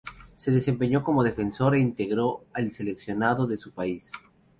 [0.35, 4.11] Se desempeñó como defensor e integró el seleccionado de su país.